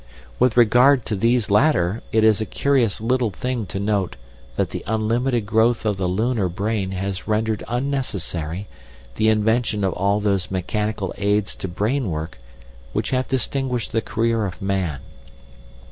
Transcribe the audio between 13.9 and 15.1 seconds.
the career of man.